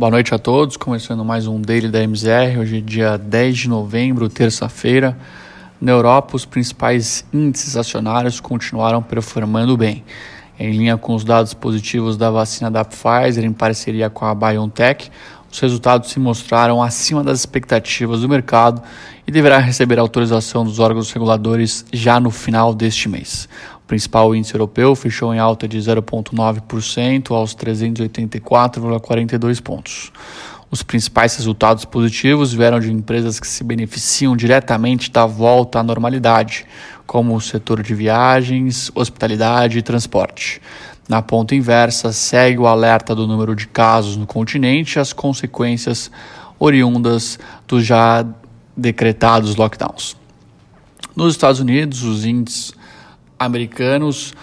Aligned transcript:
Boa 0.00 0.10
noite 0.10 0.34
a 0.34 0.38
todos, 0.38 0.78
começando 0.78 1.22
mais 1.22 1.46
um 1.46 1.60
Daily 1.60 1.90
da 1.90 2.02
MZR, 2.02 2.58
hoje 2.58 2.78
é 2.78 2.80
dia 2.80 3.18
10 3.18 3.58
de 3.58 3.68
novembro, 3.68 4.30
terça-feira. 4.30 5.14
Na 5.78 5.92
Europa, 5.92 6.34
os 6.34 6.46
principais 6.46 7.22
índices 7.30 7.76
acionários 7.76 8.40
continuaram 8.40 9.02
performando 9.02 9.76
bem. 9.76 10.02
Em 10.58 10.72
linha 10.72 10.96
com 10.96 11.14
os 11.14 11.22
dados 11.22 11.52
positivos 11.52 12.16
da 12.16 12.30
vacina 12.30 12.70
da 12.70 12.82
Pfizer 12.82 13.44
em 13.44 13.52
parceria 13.52 14.08
com 14.08 14.24
a 14.24 14.34
BioNTech, 14.34 15.10
os 15.52 15.60
resultados 15.60 16.10
se 16.10 16.18
mostraram 16.18 16.82
acima 16.82 17.22
das 17.22 17.40
expectativas 17.40 18.22
do 18.22 18.28
mercado 18.28 18.80
e 19.26 19.30
deverá 19.30 19.58
receber 19.58 19.98
autorização 19.98 20.64
dos 20.64 20.78
órgãos 20.78 21.12
reguladores 21.12 21.84
já 21.92 22.18
no 22.18 22.30
final 22.30 22.72
deste 22.72 23.06
mês. 23.06 23.46
Principal 23.90 24.34
índice 24.36 24.54
europeu 24.54 24.94
fechou 24.94 25.34
em 25.34 25.40
alta 25.40 25.66
de 25.66 25.76
0,9% 25.76 27.32
aos 27.32 27.56
384,42 27.56 29.60
pontos. 29.60 30.12
Os 30.70 30.84
principais 30.84 31.34
resultados 31.34 31.84
positivos 31.84 32.52
vieram 32.52 32.78
de 32.78 32.92
empresas 32.92 33.40
que 33.40 33.48
se 33.48 33.64
beneficiam 33.64 34.36
diretamente 34.36 35.10
da 35.10 35.26
volta 35.26 35.80
à 35.80 35.82
normalidade, 35.82 36.64
como 37.04 37.34
o 37.34 37.40
setor 37.40 37.82
de 37.82 37.92
viagens, 37.92 38.92
hospitalidade 38.94 39.78
e 39.78 39.82
transporte. 39.82 40.62
Na 41.08 41.20
ponta 41.20 41.56
inversa, 41.56 42.12
segue 42.12 42.60
o 42.60 42.68
alerta 42.68 43.12
do 43.12 43.26
número 43.26 43.56
de 43.56 43.66
casos 43.66 44.16
no 44.16 44.24
continente 44.24 44.94
e 44.94 45.00
as 45.00 45.12
consequências 45.12 46.12
oriundas 46.60 47.40
dos 47.66 47.84
já 47.84 48.24
decretados 48.76 49.56
lockdowns. 49.56 50.16
Nos 51.16 51.34
Estados 51.34 51.58
Unidos, 51.58 52.04
os 52.04 52.24
índices 52.24 52.78
americanos 53.40 54.34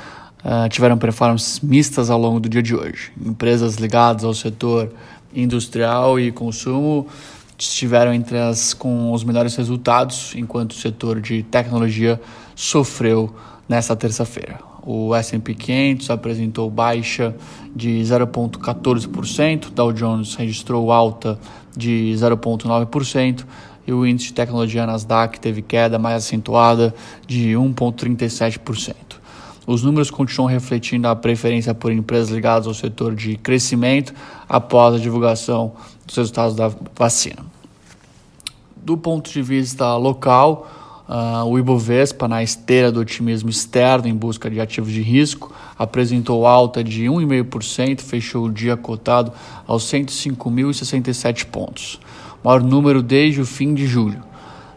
uh, 0.44 0.68
tiveram 0.70 0.98
performances 0.98 1.60
mistas 1.60 2.10
ao 2.10 2.20
longo 2.20 2.40
do 2.40 2.50
dia 2.50 2.64
de 2.64 2.76
hoje. 2.76 3.12
Empresas 3.24 3.76
ligadas 3.76 4.24
ao 4.24 4.34
setor 4.34 4.92
industrial 5.36 6.20
e 6.20 6.32
consumo 6.32 7.08
estiveram 7.58 8.12
entre 8.12 8.40
as 8.40 8.74
com 8.74 9.12
os 9.12 9.24
melhores 9.24 9.56
resultados, 9.56 10.34
enquanto 10.36 10.72
o 10.72 10.76
setor 10.76 11.22
de 11.22 11.44
tecnologia 11.44 12.20
sofreu 12.56 13.34
nesta 13.70 13.96
terça-feira. 13.96 14.60
O 14.84 15.14
S&P 15.14 15.54
500 15.54 16.10
apresentou 16.10 16.70
baixa 16.70 17.36
de 17.76 18.00
0,14%, 18.00 19.70
Dow 19.72 19.92
Jones 19.92 20.34
registrou 20.36 20.92
alta 20.92 21.38
de 21.76 22.14
0,9% 22.16 23.44
e 23.88 23.94
o 23.94 24.06
índice 24.06 24.28
de 24.28 24.34
tecnologia 24.34 24.86
Nasdaq 24.86 25.40
teve 25.40 25.62
queda 25.62 25.98
mais 25.98 26.18
acentuada 26.26 26.94
de 27.26 27.54
1,37%. 27.54 28.94
Os 29.66 29.82
números 29.84 30.12
continuam 30.12 30.50
refletindo 30.50 31.08
a 31.08 31.16
preferência 31.16 31.74
por 31.74 31.92
empresas 31.92 32.30
ligadas 32.30 32.68
ao 32.68 32.74
setor 32.74 33.16
de 33.16 33.38
crescimento 33.38 34.14
após 34.48 34.96
a 34.96 35.00
divulgação 35.00 35.74
dos 36.06 36.16
resultados 36.16 36.56
da 36.56 36.72
vacina. 36.96 37.46
Do 38.76 38.98
ponto 38.98 39.32
de 39.32 39.42
vista 39.42 39.96
local, 39.96 40.68
Uh, 41.08 41.46
o 41.46 41.58
Ibovespa, 41.58 42.28
na 42.28 42.44
esteira 42.44 42.92
do 42.92 43.00
otimismo 43.00 43.50
externo 43.50 44.10
em 44.10 44.14
busca 44.14 44.50
de 44.50 44.60
ativos 44.60 44.92
de 44.92 45.02
risco, 45.02 45.56
apresentou 45.80 46.46
alta 46.46 46.84
de 46.84 47.06
1,5%, 47.06 48.02
fechou 48.02 48.48
o 48.48 48.52
dia 48.52 48.76
cotado 48.76 49.32
aos 49.66 49.86
105.067 49.86 51.46
pontos, 51.46 51.98
maior 52.48 52.64
número 52.64 53.04
desde 53.04 53.42
o 53.42 53.46
fim 53.46 53.74
de 53.74 53.86
julho. 53.86 54.24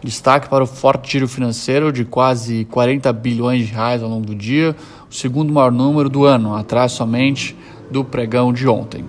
Destaque 0.02 0.48
para 0.48 0.64
o 0.64 0.66
forte 0.66 1.10
tiro 1.10 1.28
financeiro 1.28 1.92
de 1.92 2.04
quase 2.04 2.64
40 2.64 3.12
bilhões 3.12 3.68
de 3.68 3.72
reais 3.72 4.02
ao 4.02 4.08
longo 4.08 4.26
do 4.26 4.34
dia, 4.34 4.74
o 5.08 5.14
segundo 5.14 5.52
maior 5.52 5.70
número 5.70 6.08
do 6.08 6.24
ano, 6.24 6.56
atrás 6.56 6.90
somente 6.90 7.56
do 7.88 8.02
pregão 8.02 8.52
de 8.52 8.66
ontem. 8.66 9.04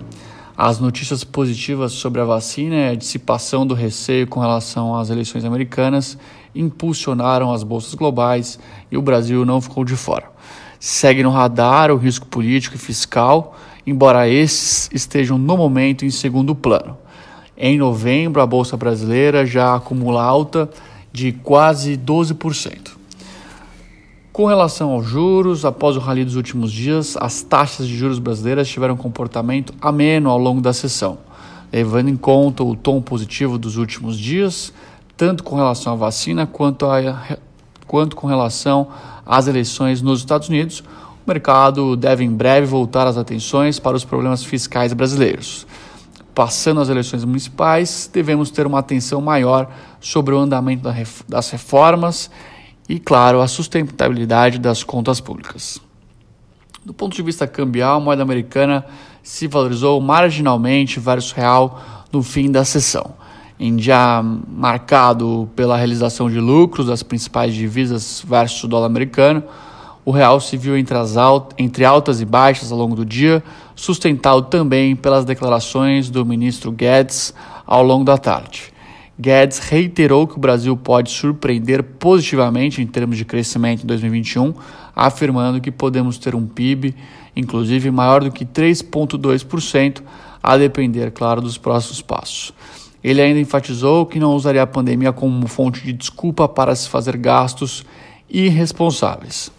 As 0.56 0.78
notícias 0.78 1.24
positivas 1.24 1.90
sobre 1.90 2.20
a 2.20 2.24
vacina 2.24 2.76
e 2.76 2.88
a 2.90 2.94
dissipação 2.94 3.66
do 3.66 3.74
receio 3.74 4.28
com 4.28 4.38
relação 4.38 4.94
às 4.94 5.10
eleições 5.10 5.44
americanas 5.44 6.16
impulsionaram 6.54 7.52
as 7.52 7.64
bolsas 7.64 7.94
globais 7.94 8.60
e 8.92 8.96
o 8.96 9.02
Brasil 9.02 9.44
não 9.44 9.60
ficou 9.60 9.84
de 9.84 9.96
fora. 9.96 10.30
Segue 10.78 11.24
no 11.24 11.30
radar 11.30 11.90
o 11.90 11.96
risco 11.96 12.26
político 12.26 12.76
e 12.76 12.78
fiscal, 12.78 13.56
embora 13.84 14.28
esses 14.28 14.88
estejam 14.92 15.36
no 15.36 15.56
momento 15.56 16.04
em 16.04 16.10
segundo 16.10 16.54
plano. 16.54 16.96
Em 17.64 17.78
novembro, 17.78 18.42
a 18.42 18.46
bolsa 18.46 18.76
brasileira 18.76 19.46
já 19.46 19.76
acumula 19.76 20.20
alta 20.20 20.68
de 21.12 21.30
quase 21.30 21.96
12%. 21.96 22.90
Com 24.32 24.46
relação 24.46 24.90
aos 24.90 25.06
juros, 25.06 25.64
após 25.64 25.96
o 25.96 26.00
rally 26.00 26.24
dos 26.24 26.34
últimos 26.34 26.72
dias, 26.72 27.16
as 27.20 27.40
taxas 27.40 27.86
de 27.86 27.96
juros 27.96 28.18
brasileiras 28.18 28.68
tiveram 28.68 28.94
um 28.94 28.96
comportamento 28.96 29.72
ameno 29.80 30.28
ao 30.28 30.38
longo 30.38 30.60
da 30.60 30.72
sessão, 30.72 31.18
levando 31.72 32.08
em 32.08 32.16
conta 32.16 32.64
o 32.64 32.74
tom 32.74 33.00
positivo 33.00 33.56
dos 33.56 33.76
últimos 33.76 34.18
dias, 34.18 34.72
tanto 35.16 35.44
com 35.44 35.54
relação 35.54 35.92
à 35.92 35.96
vacina 35.96 36.48
quanto, 36.48 36.86
a, 36.86 37.38
quanto 37.86 38.16
com 38.16 38.26
relação 38.26 38.88
às 39.24 39.46
eleições 39.46 40.02
nos 40.02 40.18
Estados 40.18 40.48
Unidos. 40.48 40.80
O 41.24 41.30
mercado 41.30 41.94
deve 41.94 42.24
em 42.24 42.30
breve 42.32 42.66
voltar 42.66 43.06
as 43.06 43.16
atenções 43.16 43.78
para 43.78 43.96
os 43.96 44.04
problemas 44.04 44.42
fiscais 44.42 44.92
brasileiros. 44.92 45.64
Passando 46.34 46.80
as 46.80 46.88
eleições 46.88 47.24
municipais, 47.24 48.10
devemos 48.12 48.50
ter 48.50 48.66
uma 48.66 48.78
atenção 48.78 49.20
maior 49.20 49.70
sobre 50.00 50.34
o 50.34 50.38
andamento 50.38 50.88
das 51.28 51.50
reformas 51.50 52.30
e, 52.88 52.98
claro, 52.98 53.40
a 53.40 53.48
sustentabilidade 53.48 54.58
das 54.58 54.82
contas 54.82 55.20
públicas. 55.20 55.80
Do 56.84 56.92
ponto 56.92 57.14
de 57.14 57.22
vista 57.22 57.46
cambial, 57.46 57.98
a 57.98 58.00
moeda 58.00 58.22
americana 58.22 58.84
se 59.22 59.46
valorizou 59.46 60.00
marginalmente 60.00 60.98
versus 60.98 61.32
real 61.32 61.80
no 62.12 62.22
fim 62.22 62.50
da 62.50 62.64
sessão, 62.64 63.14
em 63.58 63.76
dia 63.76 64.20
marcado 64.22 65.48
pela 65.54 65.76
realização 65.76 66.28
de 66.28 66.40
lucros 66.40 66.86
das 66.88 67.02
principais 67.02 67.54
divisas 67.54 68.24
versus 68.26 68.64
o 68.64 68.68
dólar 68.68 68.86
americano. 68.86 69.44
O 70.04 70.10
real 70.10 70.40
se 70.40 70.56
viu 70.56 70.76
entre, 70.76 70.96
as 70.96 71.16
alt 71.16 71.52
entre 71.56 71.84
altas 71.84 72.20
e 72.20 72.24
baixas 72.24 72.72
ao 72.72 72.78
longo 72.78 72.96
do 72.96 73.04
dia, 73.04 73.44
sustentado 73.74 74.42
também 74.42 74.94
pelas 74.94 75.24
declarações 75.24 76.10
do 76.10 76.24
ministro 76.24 76.70
Guedes 76.70 77.34
ao 77.66 77.82
longo 77.82 78.04
da 78.04 78.18
tarde. 78.18 78.72
Guedes 79.18 79.58
reiterou 79.58 80.26
que 80.26 80.36
o 80.36 80.40
Brasil 80.40 80.76
pode 80.76 81.10
surpreender 81.10 81.82
positivamente 81.82 82.82
em 82.82 82.86
termos 82.86 83.16
de 83.16 83.24
crescimento 83.24 83.84
em 83.84 83.86
2021, 83.86 84.54
afirmando 84.96 85.60
que 85.60 85.70
podemos 85.70 86.18
ter 86.18 86.34
um 86.34 86.46
PIB, 86.46 86.94
inclusive 87.36 87.90
maior 87.90 88.24
do 88.24 88.32
que 88.32 88.44
3,2%, 88.44 90.02
a 90.42 90.56
depender, 90.56 91.12
claro, 91.12 91.40
dos 91.40 91.56
próximos 91.56 92.02
passos. 92.02 92.52
Ele 93.02 93.20
ainda 93.20 93.40
enfatizou 93.40 94.06
que 94.06 94.18
não 94.18 94.34
usaria 94.34 94.62
a 94.62 94.66
pandemia 94.66 95.12
como 95.12 95.46
fonte 95.46 95.82
de 95.82 95.92
desculpa 95.92 96.48
para 96.48 96.74
se 96.74 96.88
fazer 96.88 97.16
gastos 97.16 97.84
irresponsáveis. 98.28 99.52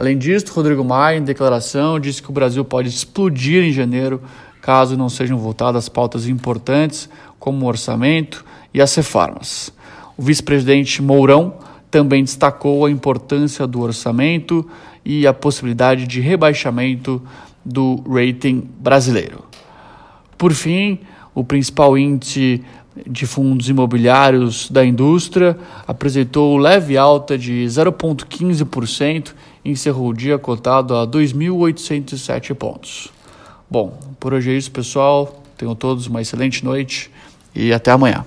Além 0.00 0.16
disso, 0.16 0.50
Rodrigo 0.54 0.82
Maia, 0.82 1.18
em 1.18 1.22
declaração, 1.22 2.00
disse 2.00 2.22
que 2.22 2.30
o 2.30 2.32
Brasil 2.32 2.64
pode 2.64 2.88
explodir 2.88 3.62
em 3.62 3.70
janeiro 3.70 4.22
caso 4.62 4.96
não 4.96 5.10
sejam 5.10 5.36
votadas 5.36 5.90
pautas 5.90 6.26
importantes 6.26 7.06
como 7.38 7.66
o 7.66 7.68
orçamento 7.68 8.42
e 8.72 8.80
as 8.80 8.94
reformas. 8.94 9.70
O 10.16 10.22
vice-presidente 10.22 11.02
Mourão 11.02 11.52
também 11.90 12.24
destacou 12.24 12.86
a 12.86 12.90
importância 12.90 13.66
do 13.66 13.82
orçamento 13.82 14.66
e 15.04 15.26
a 15.26 15.34
possibilidade 15.34 16.06
de 16.06 16.18
rebaixamento 16.18 17.22
do 17.62 18.02
rating 18.08 18.70
brasileiro. 18.78 19.44
Por 20.38 20.54
fim, 20.54 21.00
o 21.34 21.44
principal 21.44 21.98
índice 21.98 22.64
de 23.06 23.26
fundos 23.26 23.68
imobiliários 23.68 24.70
da 24.70 24.84
indústria 24.84 25.56
apresentou 25.86 26.56
leve 26.56 26.96
alta 26.96 27.38
de 27.38 27.64
0,15% 27.66 29.32
e 29.64 29.70
encerrou 29.70 30.08
o 30.08 30.14
dia 30.14 30.38
cotado 30.38 30.96
a 30.96 31.06
2.807 31.06 32.54
pontos. 32.54 33.08
Bom, 33.70 33.98
por 34.18 34.34
hoje 34.34 34.50
é 34.50 34.54
isso, 34.54 34.70
pessoal. 34.70 35.42
Tenham 35.56 35.74
todos 35.74 36.06
uma 36.06 36.20
excelente 36.20 36.64
noite 36.64 37.10
e 37.54 37.72
até 37.72 37.90
amanhã. 37.90 38.24